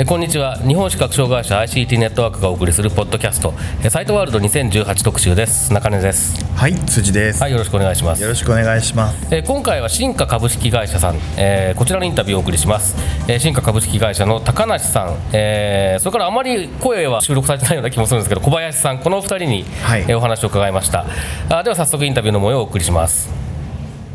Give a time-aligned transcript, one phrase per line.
[0.00, 0.56] えこんにちは。
[0.56, 3.52] 日本視覚障害者 ICT ネットワークがお送りするポッドキャスト。
[3.84, 5.74] えサイトワールド2018特集です。
[5.74, 6.42] 中根です。
[6.54, 8.22] はい辻です、はいよろしくお願いします。
[8.22, 9.28] よろしくお願いします。
[9.30, 12.96] え今回は新華株式会社さん、えーこちらのインタビューをお送りします、
[13.28, 20.00] えー新華株式会社の高梨さん、えーそれからあまり声は収録されてないような気もするんですけど小林さんこのお二人に、はい。
[20.00, 21.04] えーお話を伺いました。
[21.50, 23.28] あでは早速インタビューの模様をお送りします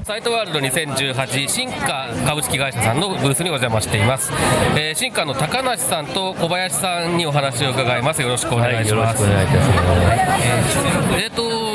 [0.06, 4.32] サイトワールド2018新華株式会社さんのブースにお邪魔しています、
[4.78, 8.22] えー新華の高梨さんと小林さんにお話を伺います。
[8.22, 9.82] よろしくお願いします、よろしくお願いいたしま
[11.10, 11.24] す。
[11.24, 11.75] えー、と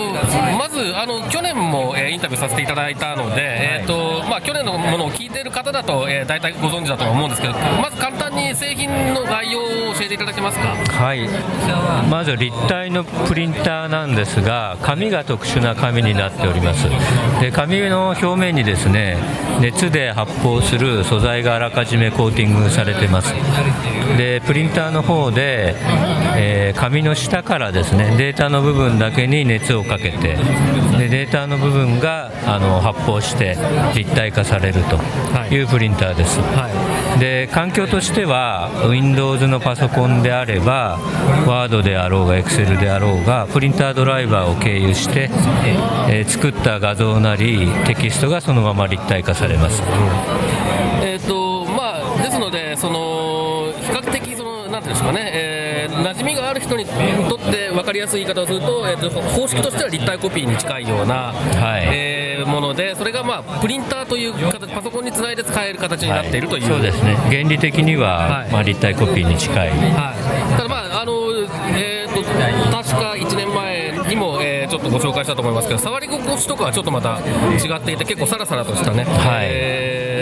[0.58, 10.68] まずあの去年も、えーインタビューさせていただいたので、えーとまあ、去年のものを聞いている方だと、えー大体ご存知だとは思うんですけどまず簡単に製品の概要を教えていただけますか？
[10.68, 11.28] はい、
[12.10, 16.88] まず立体のプリンターなんですが紙が特殊な紙になっております。
[17.40, 19.16] で紙の表面にですね
[19.60, 23.32] 熱で発泡する素材があらかじめコーティングされてます。
[24.16, 25.74] でプリンターの方で、
[26.36, 30.36] えー紙の下からですねデータの部分だけに熱をかけて
[30.98, 33.56] でデータの部分があの発泡して
[33.94, 34.96] 立体化されると
[35.54, 35.60] い。
[35.62, 36.38] うプリンターです、
[37.18, 40.98] で環境としては Windows のパソコンであれば
[41.46, 45.30] Word であろうが Excel であろうがプリンタードライバーを経由して、
[46.08, 49.82] えー作った画像なりテキストがそのまま立体化されます、
[51.02, 55.59] えーとまあ、ですので、その比較的その、なんていうんですかね、えー
[56.70, 61.88] 人にとって分かりやすい言い方をすると、えーと方式としては立体コピーに近いような、はい。
[61.92, 66.66] えーもので、それが、まあ、プリンターという形、パソコンにつないで使える形になっているという。
[66.66, 67.14] そうですね。
[67.28, 68.50] 原理的には、はい。
[68.50, 69.68] まあ、立体コピーに近い。
[69.68, 71.12] はい、ただ、まああの
[71.76, 79.46] えー、と確か1年前にも、えーちょっとご紹介したと思いますけど、触り心地とかはちょっとまた違っていて、結構さらさらとしたね、はい。
[79.48, 80.20] えー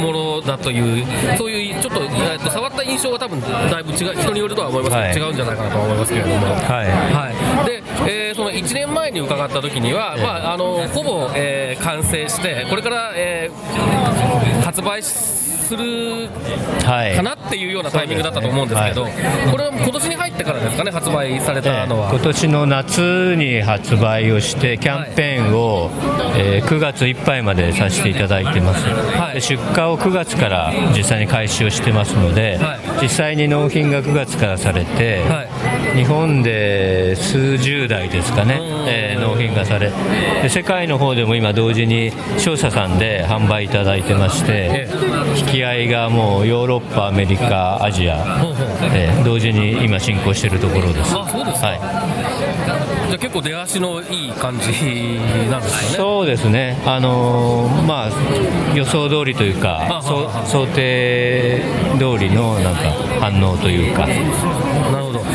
[0.00, 1.06] ものだという、
[1.36, 1.59] そういう
[1.90, 5.14] っと,、えー、と触った印象は多分だいぶ違う、人によるとは思いますはい。
[5.14, 6.46] 違うんじゃないかなと思いますけれども。
[6.46, 6.64] はい。
[6.88, 7.30] は
[7.62, 15.02] い、で、えーその1年前に伺った時には、まあ、あのほぼ、えー完成して、これから、えー発売
[15.70, 16.28] する
[16.84, 17.14] はい。
[17.14, 19.08] かなっていうようなタイミングだったと思うんですけど、は
[19.50, 22.10] これは今年に入ってからですかね、発売されたのは。
[22.10, 25.90] 今年の夏に発売をしてキャンペーンを、
[26.36, 29.34] えー9月いっぱいまでさせていただいてます、はい。
[29.34, 33.02] で出荷を9月から実際に開始をしてますので、はい。
[33.02, 35.42] 実際に納品が9月からされて、は
[35.94, 38.88] 日本で数十台ですかね、うん。
[38.88, 39.92] えー納品がされ
[40.42, 44.88] で世界の方でも今同時に商社さんで販売いただいてまして、
[45.36, 48.16] 引き合いがもうヨーロッパアメリカアジア、
[48.94, 51.14] えー同時に今進行しているところです。
[51.14, 51.80] はい。
[53.10, 54.66] じゃあ結構出足のいい感じ
[55.50, 55.96] なんですかね。
[55.96, 58.10] そうですね、あのーまあ、
[58.74, 60.00] 予想通りというか
[60.46, 61.60] 想定
[61.98, 62.80] 通りのなんか
[63.20, 64.06] 反応というか、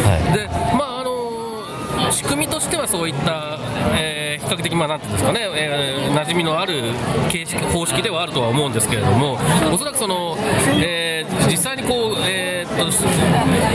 [0.06, 0.38] はい。
[0.38, 3.58] でまああの仕組みとしてはそういった、
[3.98, 6.84] えー比較的、まあ、なんていうんですかね、えー馴染みのある
[7.30, 9.40] 形式方式ではあるとは思うんですけれども、
[9.74, 10.38] おそらくその、
[10.84, 12.86] えー実際にこう、えーっと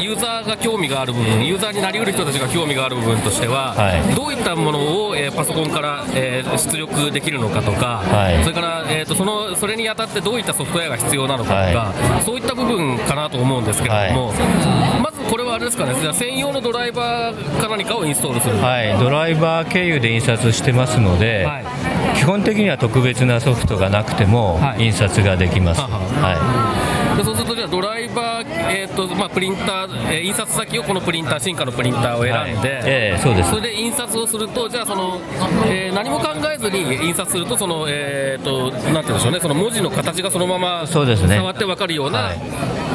[0.00, 4.14] ユーザーが興味がある部分、ユーザーになりうる人たちが興味がある部分としては、はい。
[4.14, 8.42] どういったものを、えーパソコンから、えー出力できるのかとか、はい。
[8.44, 14.32] それから、えーっとそのそれにあたってどういったソフトウェアが必要なのかとか、はそういった部分かなと思うんですけれども。
[15.02, 15.09] ま
[15.40, 21.64] れはあれですかね、じゃあ専用のドライバーか何かをインストールする、はい、ドライバー経由で印刷してますので、はい。
[22.16, 24.84] 基本的には特別なソフトがなくてもはい。
[24.84, 25.80] 印刷ができます。
[25.80, 33.50] ははでそうすると、じゃあドライバー、えーとまあ、プリンター、えー印刷先をこのプリンター、進化のプリンターをい選んで、はいええそうです。
[33.50, 35.20] それで印刷をすると、じゃあその、
[35.66, 41.36] えー何も考えずに印刷すると、そのえーとなんて言うんでしょうね、その文字の形がそのままそうですね。
[41.36, 42.38] 触って分かるような、はい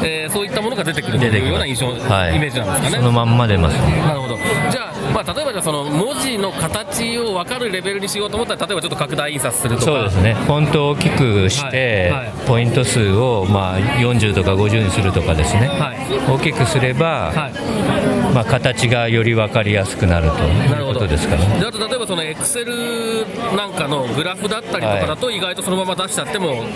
[0.02, 2.36] えーそういったものが出てくるというような印象、はい。
[2.36, 2.96] イメージなんですかね。
[2.98, 3.74] そのまんま出ます。
[3.78, 4.36] なるほど。
[4.70, 12.26] じゃあ、まあ、例えばじゃあその文字の形を分かるレベルにしようと思ったら、例えばちょっと拡大印刷するとか、そうですね、フォントを大きくして、はい。
[12.26, 12.32] はい。
[12.46, 15.96] ポイント数をまあ40とか50にするとかですね、はい。
[16.30, 21.58] 大きくすれば、はいまあ、形がより分かりやすくなるということですかね。
[21.58, 23.24] であと例えばそのエクセル
[23.56, 26.66] なんかのグラフだったりとかだと、意外とそのまま出しちゃっても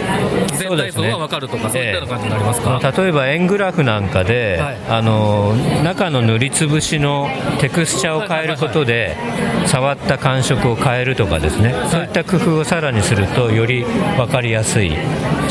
[0.56, 4.78] 全体像は分かるとかそう,、いったような感じになりますか、例えば円グラフなんかで、はい。
[4.88, 5.54] あの
[5.84, 7.28] 中の塗りつぶしの
[7.60, 9.14] テクスチャーを変えることで、
[9.66, 13.84] 触った感触を変えるとかですね、そういった工夫をさらにするとより
[14.16, 14.96] 分かりやすい。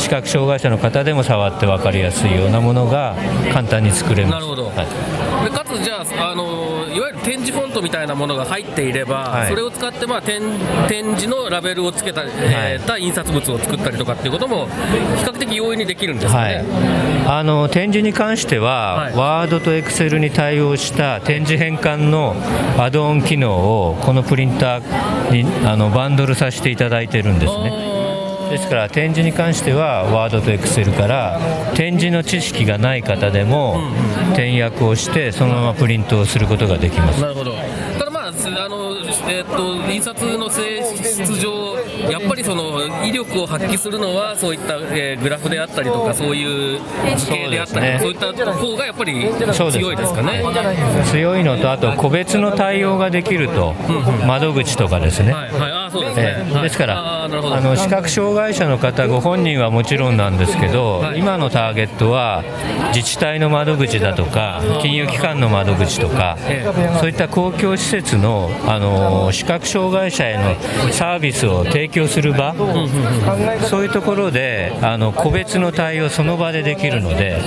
[0.00, 3.14] 視覚障害者の方でも触って分かりやすいようなものが
[3.52, 4.32] 簡単に作れます。
[4.32, 5.29] なるほど、はい
[5.76, 9.48] つじゃああのいわゆる展示フォントみたいなものが入っていれば、はい。
[9.48, 10.42] それを使って、まあ、展
[10.88, 16.54] 展示のラベルをつけた,、えーた印刷物を作ったりとかっていうことも比較的容易にできるんですかはい。
[16.54, 16.64] ね、、
[17.26, 19.14] あの展示に関しては、はい。
[19.14, 22.36] ワードとエクセルに対応した展示変換の
[22.78, 23.52] アドオン機能
[23.88, 27.99] をここのプリンターにあのバンドルさせていただいてるんですね。
[28.50, 31.40] ですから展示に関してはワードとエクセルから
[31.74, 33.80] 展示の知識がない方でも
[34.32, 37.20] 転訳をしてそのままプリントをすることができます。
[37.20, 37.52] なるほど
[37.98, 38.96] ただまあすあの、
[39.28, 41.76] えーっと印刷の性質上
[42.10, 46.36] やっぱりその威力を発揮するのはそういった、えーグラフであったりとかそう。
[46.40, 46.80] いう
[47.16, 49.12] 図形であったりとかそう,、いった方がやっぱり
[49.72, 50.42] 強いですかね。
[51.10, 53.74] 強いのとあと個別の対応ができると
[54.26, 55.32] 窓口とかですね。
[55.32, 55.90] はいはい。
[55.90, 56.54] そうですね、ええ。
[56.54, 56.62] はい。
[56.62, 61.18] ですからあの視覚障害者の方ご本人はもちろんなんですけど、はい。
[61.18, 62.44] 今のターゲットは
[62.94, 66.64] 自治体の窓口だとか金融機関の窓口とか、え。
[67.00, 72.54] そういった公共施設のあの視覚障害者へのサービスを提供する場、
[73.68, 77.38] そういうところであの個別の対応その場でできるので、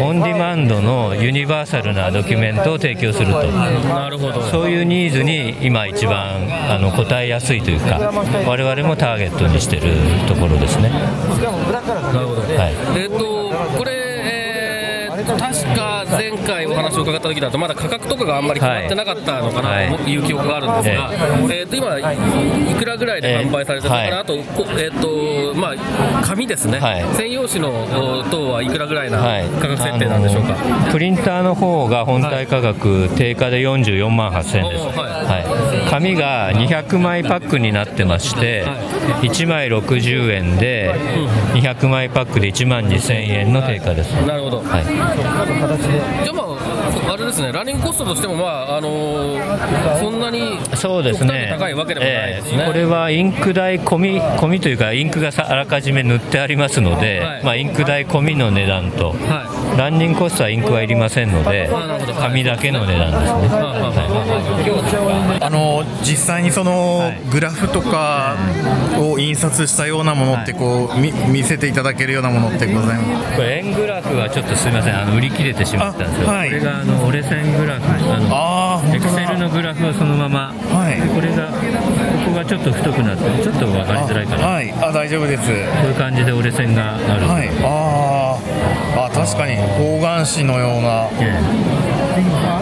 [0.00, 3.42] オンディマンドのユニバーサルなドキュメントを提供すると。
[3.44, 4.42] なるほど。
[4.42, 7.98] そういうニーズに今一番あの応えやすいというか、
[8.46, 9.92] 我々もターゲットにしている
[10.26, 10.90] ところですね。
[10.90, 10.98] な
[12.20, 12.42] るほど。
[12.42, 13.00] はい。
[13.00, 14.03] えっ、とこれ、えー
[15.24, 15.38] 確
[15.74, 21.10] か前回お話を伺った時だとまだ価格とかがあんまり決まってなかったのかなはいという記憶があるんですが、
[21.54, 27.70] えーと今いくらぐらいで販売されてるのかな、あとこえっ、とまあ紙ですね、はい専用紙の
[28.20, 30.56] お等はいくらぐらいなはい、価格設定なんでしょうか。
[30.90, 38.64] プリンターの方が本体価格定価で44万8000円です、はい、紙が200枚パックになってまして、
[39.22, 40.94] 1枚60円で
[41.54, 44.84] 200枚パックで1万2000円の定価です、なるほど、はい、
[46.24, 49.44] じゃあまああれですねランニングコストとしてもまああのー
[49.98, 51.48] そんなにそうですね。
[51.50, 52.58] 高いわけでもないですね。
[52.58, 52.66] ええ。
[52.66, 57.44] これはインク代込み込みというかインクがさあらかじめ塗ってありますので、はい。
[57.44, 61.68] まあ、インク代込みの値段と、はランニングコストはインクはいりませんので
[62.20, 65.50] 紙だけの値段ですね、はあはあはあはああ
[65.82, 67.20] の実際にその、はい。
[67.30, 68.36] グラフとか
[68.98, 73.36] を印刷したようなものってこう、み見せていただけるようなものってございます？
[73.36, 74.96] これ円グラフはちょっとすみません。
[74.96, 76.48] あの売り切れてしまったんですよ、あはい。
[76.50, 77.82] これがあの折れ線グラフ
[78.30, 81.00] あのエクセルのグラフはそのまま、はい。
[81.00, 84.72] でこれがここがちょっと太くなってちょっと分かりづらいかな、はい。
[84.72, 85.42] あ大丈夫です。
[85.42, 85.54] こう
[85.88, 87.48] いう感じで折れ線がある、はい。
[87.62, 89.06] あー。
[89.06, 91.08] あ確かに方眼紙のような。
[91.18, 91.40] え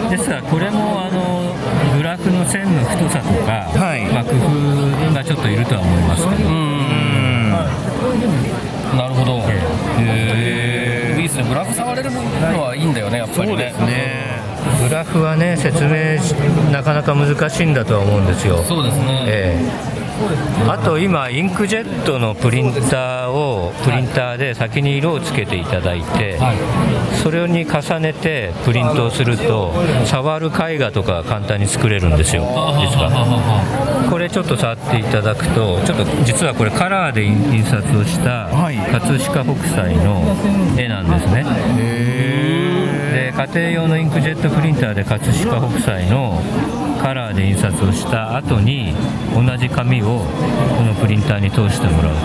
[0.09, 0.17] え。
[0.17, 1.53] ですからこれもあの
[2.13, 6.49] グラフの線の太さとか、はいまあ、工夫がちょっといるとは思いますけど、
[8.95, 9.41] なるほど。
[9.99, 11.43] えいいですね。
[11.49, 12.19] グラフ触れるの
[12.61, 13.73] はいいんだよね、やっぱりね。
[13.73, 14.43] ね
[14.87, 16.33] グラフはね説明し
[16.71, 18.61] なかなか難しいんだとは思うんですよ。
[18.61, 19.23] そうですね。
[19.25, 19.57] え
[19.89, 19.92] え
[20.67, 26.37] あと今、インクジェットのプリンターをプリンターで先に色をつけていただいて、
[27.21, 29.73] それに重ねてプリントをすると
[30.05, 32.43] 触る絵画とか簡単に作れるんですよ、
[32.79, 34.07] 実は。
[34.09, 38.77] これちょっと触っていただくと、ちょっと実はこれカラーで印刷をしたはい。
[38.91, 40.21] 葛飾北斎の
[40.77, 41.45] 絵なんですね。
[43.13, 46.41] で家庭用のインクジェットプリンターで葛飾北斎の
[47.03, 48.93] カラーで印刷をした後に
[49.35, 50.19] 同じ紙を
[50.77, 52.21] このプリンターに通してもらうと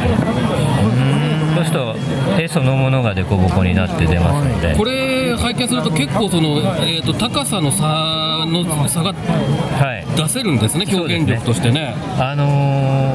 [1.56, 1.96] そうすると
[2.40, 5.07] 絵そのものが凸凹になって出ますので、これ
[5.38, 10.04] 拝見すると結構そのえっ、と高さの差の差がはい。
[10.16, 10.84] 出せるんですね。
[10.92, 11.94] 表現力としてね。
[12.18, 12.46] あの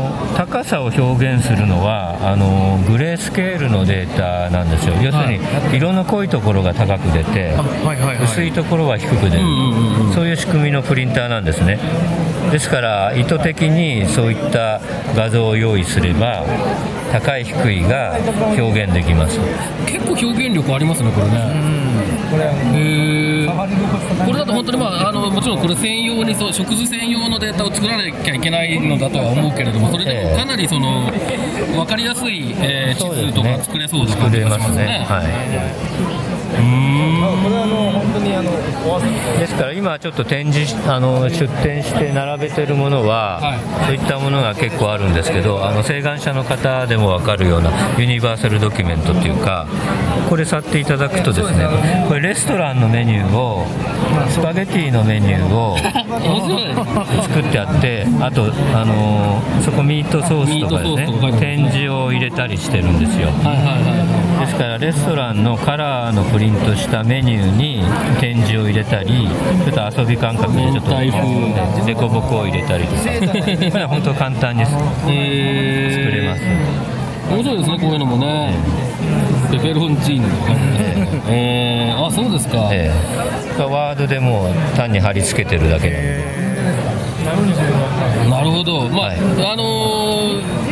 [0.10, 4.96] ー高さを表現するのはあのーグレースケールのデータなんですよ。
[5.01, 5.39] 要するに
[5.75, 8.24] 色の濃いところが高く出てはいはいはい。
[8.24, 9.44] 薄いところは低く出る、
[10.13, 11.77] そういう仕組みのプリンターなんですね。
[12.51, 14.80] ですから意図的にそういった
[15.15, 16.44] 画像を用意すれば
[17.12, 18.18] 高い低いが
[18.58, 19.39] 表現できます。
[19.86, 22.23] 結構表現力ありますね、これね。
[22.34, 31.12] これだと本当にまああのもちろんこれ専用にそう食事専用のデータを作らなきゃいけないのだとは思うけれどもそれでもええかなりその
[31.75, 35.06] 分かりやすい、えー地図とか作れそうな感作れじがしますね。
[35.08, 35.28] はい。
[39.40, 43.60] ですから今ちょっと展示しあの出展して並べてるものは、はい。
[43.88, 49.66] そういったものが結構あるんですけどあの請願者の方でも分かるようなユニバーサルドキュメントっていうか
[50.34, 51.68] これ触っていただくとですね
[52.08, 53.68] これレストランのメニューを
[54.32, 60.90] スパゲティのメニューを作ってあってあと、あのーそこミートソースとかで
[61.22, 63.28] ますね展示を入れたりしてるんですよ。
[63.28, 67.84] ですからレストランのカラーのプリントしたメニューに
[68.20, 69.30] 展示を入れたり
[69.66, 73.02] ちょっと遊び感覚でちょっと明太風デコボコを入れたりとか。
[73.04, 76.22] これは本当簡単に作えー。
[76.24, 76.42] れます、
[77.30, 78.58] 面白いですねこういうのもね
[79.58, 82.94] ペペロンチーノとかねえー、あそうですか、ええ。
[83.62, 86.24] ワードでもう単に貼り付けてるだけなんで。
[88.30, 89.18] なるほど、まあはい。
[89.18, 89.22] あ
[89.56, 90.64] のー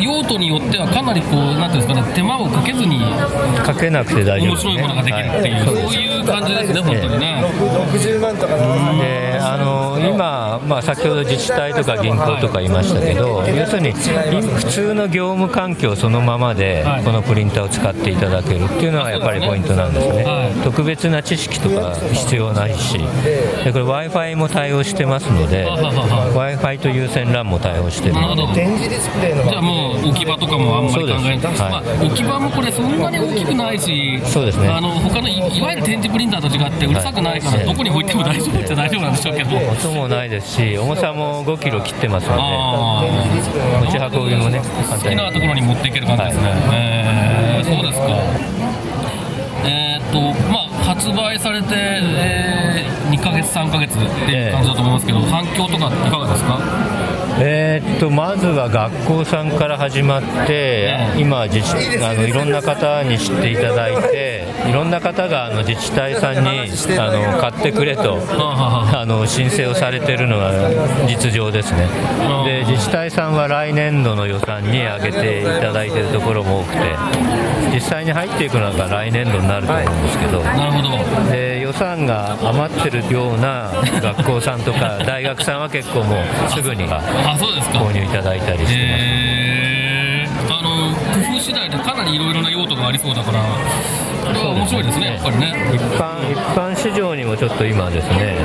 [0.00, 3.00] 用途によってはかなりこうなんていうんですかね手間をかけずに
[3.64, 5.64] かけなくて大丈夫面です、ね、白いものができるっていう、はい。
[5.66, 7.42] そういう感じですね、本当にね。
[8.02, 8.18] で
[8.56, 8.96] あの。
[8.96, 9.19] 今、
[10.66, 17.04] まあ、先ほど自治体とか銀行とか言いましたけど、要するにい普通の業務環境そのままではい。
[17.04, 20.52] このプリンターを使っていただけるっていうのがやっぱりポイントなんですね、はい。
[20.62, 22.98] 特別な知識とか必要ないし、
[23.64, 28.54] でこれ、w i f i も対応してますので、w i f i と有線 LAN も対応してるなるほど。
[28.54, 31.38] 展示ディスプレイのじゃあもう置き場とかもあんまり考えない。
[31.38, 34.68] まあ、置き場もこれそんなに大きくないしそうですね。
[34.68, 37.66] あの他のいいわゆる展示プリンターと違ってうるさくないから、はい。
[37.66, 39.56] どこに置いても大丈夫っちゃ大丈夫なんでしょうけど。
[39.56, 45.16] 音もないですし、重さも5キロ切ってますのあで、持ち運びもね、あ好き簡単に。
[45.16, 48.06] なところに持っていける感じですね、えーそうですか。
[49.64, 56.58] えーっとまあ発売されて、え2ヶ月3ヶ月っていう感じだと思いますけど、反響とかいかがですか？
[57.42, 66.50] えーっとまずは学校さんから始まって、今自治あの、いろんな方に知っていただいて、いろんな方があの自治体さんに
[66.98, 70.52] あの買ってくれとあの申請をされているのが
[71.06, 71.88] 実情ですね、
[72.44, 76.78] で自治体さんは来年度の予算に上げていただいているところも多くて、
[77.72, 80.42] 実際に入っていくのが来年度になると思うんですけど。
[80.42, 81.30] なるほど。
[81.30, 83.70] で予算が余ってるような
[84.02, 90.58] 学校さんとか 大学さんは結構もうすぐに購入いただいたりしてます、へー。
[90.58, 90.92] あの
[91.30, 93.46] 工夫次第でかなりいろいろな用途がありそうだからこ
[94.32, 95.54] れは面白いですねやっぱりね。
[95.74, 98.36] 一般一般市場にもちょっと今ですね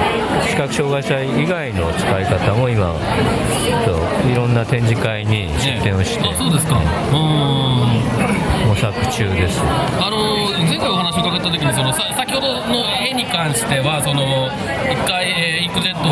[0.50, 6.76] 視覚障害者以外の使い方も今ちょっといろんな展示会に出展をしてあそうですか。
[6.76, 8.68] うーん。
[8.68, 9.62] 模索中です。
[9.62, 14.50] あの前回お話を伺った時にそのさ先ほどの絵に関してはその
[14.92, 16.12] 一回、えーインクジェットを、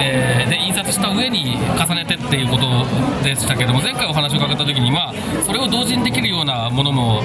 [0.00, 0.21] えー
[0.92, 2.84] した上に重ねてっていうこと
[3.24, 7.22] でしたけども前回お話を伺った時にまあそれを同時にできるようなものも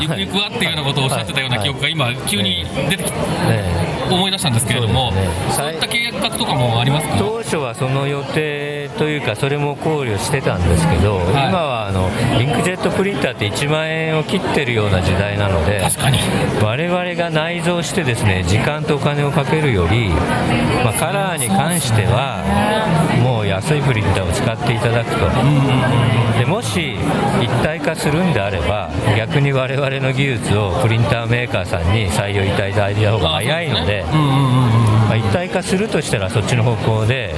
[0.00, 5.12] ゆくゆくはっていうようなことをおっしゃってたような記憶が今急に出てきてね思い出したんですけれども
[5.50, 5.74] そうね。
[5.74, 7.16] いった計画とかもありますか？
[7.18, 11.26] 当初はその予定というかそれも考慮してたんですけど、はい。
[11.48, 12.08] 今はあの
[12.40, 16.18] インクジェットプリンターって1万円を切ってるような時代なので確かに。
[16.62, 22.42] 我々が内蔵してですね時間とお金をかけるより、まあ、カラーに関しては
[23.22, 25.18] もう安いプリンターを使っていただくと、
[26.38, 26.96] でもし
[27.40, 33.95] 一体化するんであれば逆に我々の技術をプリンターメーカーさんに採用いただいた方が早いので。
[34.02, 37.34] うんうんうんうんまあ、一体化するとしたらそっちの方向で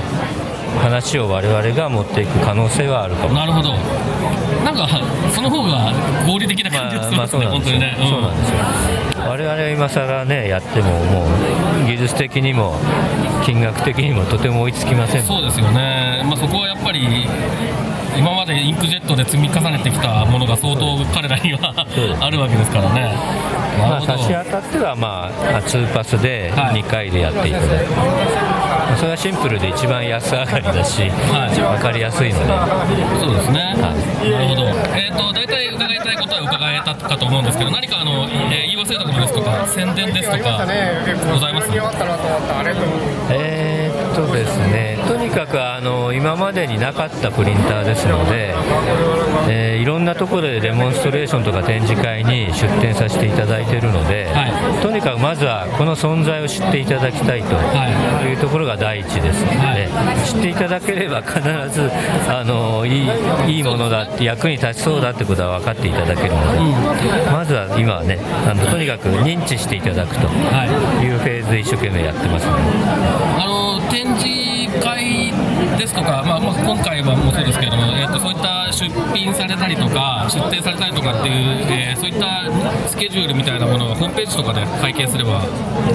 [0.83, 3.75] 話を我々が持っていく可能性はあるかもなるほど。
[4.65, 4.89] なんか
[5.35, 5.93] その方が
[6.27, 8.57] 合理的な感じがしますね、本当にね、そうなんですよ。
[9.29, 11.27] 我々は今更ねやってもも
[11.85, 12.75] う技術的にも
[13.45, 15.23] 金額的にもとても追いつきません。
[15.23, 17.27] そうですよね、まあ、そこはやっぱり
[18.17, 21.87] 今までインクジェットで積み重ねてきたものが相当彼らには
[22.21, 23.15] あるわけですからね。
[23.79, 25.31] まあ、差し当たっては、まあ、
[25.63, 26.83] 2パスではい。
[26.83, 27.63] 2回でやっていく、ま
[28.93, 31.55] あそれはシンプルで一番安上がりだし、はい。
[31.55, 32.47] 分かりやすいので、
[33.21, 34.67] そうですね、はなるほど、
[34.99, 40.67] えー、と大体伺いたいことは伺えたかと思うんですけど、何かあの、えー言い忘れたことですとか、宣伝ですとか、
[41.33, 41.69] ございます？
[43.31, 48.55] えーっとですね、とにかくあの今までになかったプリンターですので、
[49.49, 54.83] えーいろんなところでデモンストレーションとか展示会に出展させていただいているので、はい。
[54.83, 57.89] とにかくまずはこの存在を知っていただきたいとは
[58.29, 58.35] い。
[58.35, 60.27] うところが第一ですので、はい。
[60.27, 61.41] 知っていただければ必
[61.73, 61.91] ず
[62.29, 63.07] あのい
[63.47, 70.67] いいいものだって役に立ちそうだってことは分かっていただけるので、まずは今はねあのとにかく認知していただくとは
[71.01, 71.07] い。
[71.07, 72.63] いうフェーズで一生懸命やってますので。
[73.39, 75.33] あの展示回
[75.79, 78.85] ですとか、まあまあ、今回はもうそうですけれども、えー、とそそういった出
[79.17, 82.47] 品されたりとか出展されたりとかっていう、えーそういった
[82.89, 85.43] スケジュールみたいなものはホームページとかで会見すれば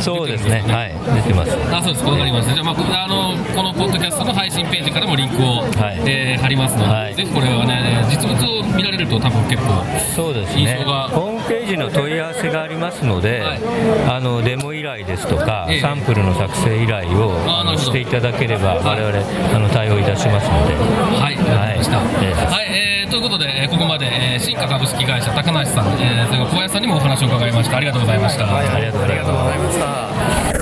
[0.02, 1.56] そうですね、はい、出てます。
[1.72, 2.54] あそうです、わかりました。
[2.54, 6.02] じゃあ、まあ、あのこのポッドキャストの配信ページからもリンクを、はい。
[6.06, 7.16] えー貼りますので、はい。
[7.16, 9.70] ぜひこれはね、実物を見られると、多分結構、
[10.14, 10.76] そうですね。
[10.76, 13.60] 印象がホームページの問い合わせがありますので、はい。
[14.10, 15.80] あのデモ依頼ですとか、ええ。
[15.80, 17.32] サンプルの作成依頼を
[17.78, 19.02] していただければ、はい。
[19.02, 21.98] 我々あの対応いたしますので、はい、わかりました。
[21.98, 27.78] はいはい、えーということで、えーここまで、えー新華株式会社高梨さん、えーそれから小林さんにもお話を伺いました。
[27.78, 28.58] ありがとうございました。
[28.58, 29.72] ありがとうございま
[30.50, 30.53] す。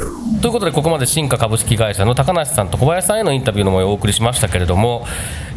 [0.41, 5.05] ということでここまで新華株式会社の高梨さんと小林さんへのインタビューの模様をお送りしましたけれども、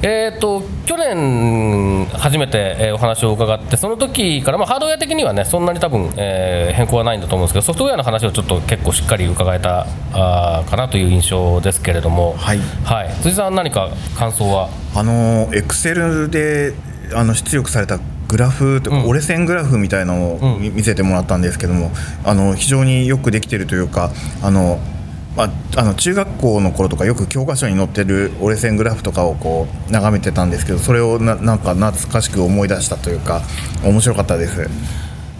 [0.02, 12.58] えー、と去年初めて、えーお話を伺ってその時から、まあ、ハードウェア的にはねそんなに多分、えー変更はないんだと思うんですけどソフトウェアの話をちょっと結構しっかり伺えたあーかなという印象ですけれども、はい。
[12.84, 13.88] はい、辻さん何か
[14.18, 14.68] 感想は？
[14.94, 16.74] あのエクセルで
[17.14, 21.90] あの出力されたグラフとか、うん折れ線グラフみたいなのを見見せてもらったんですけども、
[22.24, 24.10] あの非常によくできてるというか
[24.42, 24.80] あの、
[25.36, 33.42] まあ、あの中学校の頃とかよく教科書に載ってる折れ線グラフとかをこう眺めてたんですけどそれをななんか懐かしく思い出したというか
[33.84, 34.68] 面白かったです。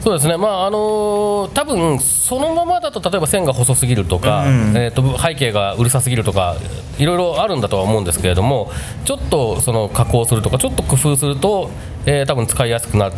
[0.05, 4.77] そうですね、まああの多分そのままだと例えば線が細すぎるとか、うん。
[4.77, 6.57] えー、と背景がうるさすぎるとか
[6.99, 8.71] いろいろあるんだとは思うんですけれども
[9.07, 11.71] ちょっとその加工するとかちょっと工夫すると、
[12.05, 13.15] えー多分使いやすくなる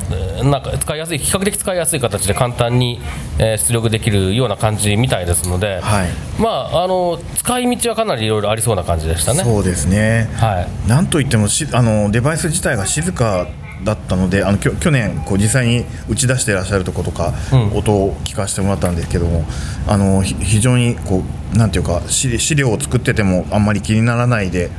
[0.49, 3.01] なんか使いやすい比較的使いやすい形で簡単に、
[3.41, 6.09] えー出力できるような感じみたいですので、はい。
[6.41, 9.43] まああの使い道はかなりいろいろありそうな感じでしたね。
[9.43, 10.89] そうですね、はい。
[10.89, 13.49] なんといってもしあのデバイス自体が静か
[13.85, 17.77] だったのであのきょ去年こう実際に打ち出していらっしゃるところとか、うん。
[17.77, 19.45] 音を聞かせてもらったんですけども
[19.87, 24.71] あのひ非常にこうなんていうか資資料を作っててもあんまり気にならないで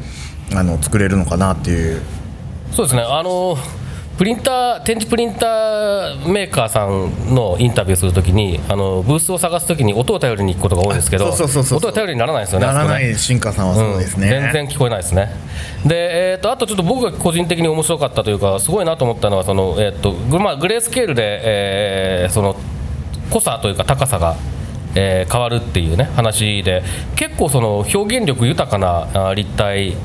[0.53, 2.01] あの作れるのかなっていう。
[2.71, 3.57] そうですね、あの
[4.17, 15.29] プリンター、展示プリンターメーカーさんのインタビューするときに、あのブースを探すときに音を頼りに行くことが多いんですけど、音が頼りにならないですよね、ならない進化さんはそうですね、うん全然聞こえないですね。
[15.85, 22.55] で、えー、とあとちょっと僕が個人的に面白かったというか、すごいなと思ったのは、そのえーとグまあ、グレースケールで、えーその
[23.29, 24.35] 濃さというか高さが。
[24.95, 26.81] えー変わるっていうね話で
[27.15, 29.95] 結構その表現力豊かなあ立体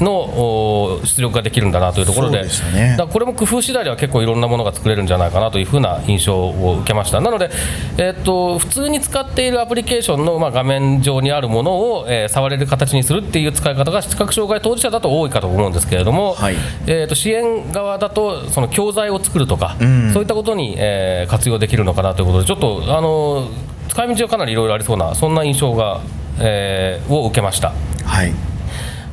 [0.00, 2.42] のお出力ができるんだなというところで。
[2.74, 2.96] ね。
[2.98, 7.20] だこれも工夫次第では結構いろんなものが作れるんじゃないかなというふうな印象を受けました。
[7.20, 7.50] なので、
[7.98, 16.56] えー、と普通に使っているアプリケーションの、まあ、画面上にあるものを、えー触れる形にするっていう使い方が視覚障害当事者だと多いかと思うんですけれども、はい。
[16.86, 20.12] えー、と支援側だとその教材を作るとか、ん。
[20.12, 23.48] そういったことに、えー活用できるのかなということでちょっとあの
[23.88, 26.00] 使い道はかなりいろいろありそうなそんな印象が、
[26.40, 27.72] えーを受けました。
[28.04, 28.32] はい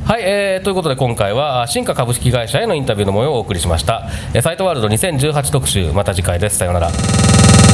[0.06, 6.58] はい、えーということで今回はあ新華株式会社へのインタビューの模様をお送りしました、えーサイトワールド2018特集また次回です。
[6.58, 7.73] さようなら。